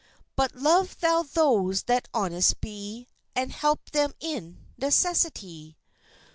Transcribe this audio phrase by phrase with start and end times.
[0.35, 5.77] But love thou those that honest be, And help them in necessity.